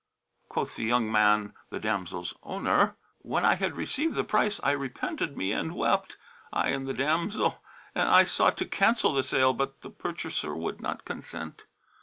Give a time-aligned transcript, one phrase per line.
[0.49, 5.37] (Quoth the young man, the damsel's owner), "When I had received the price, I repented
[5.37, 6.17] me and wept,
[6.51, 7.61] I and the damsel;
[7.93, 11.65] and I sought to cancel the sale; but the purchaser would not consent.